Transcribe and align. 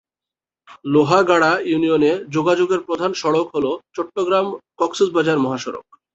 লোহাগাড়া 0.85 1.51
ইউনিয়নে 1.61 2.11
যোগাযোগের 2.29 2.81
প্রধান 2.87 3.11
সড়ক 3.13 3.47
হল 3.55 3.65
চট্টগ্রাম-কক্সবাজার 3.95 5.37
মহাসড়ক। 5.39 5.85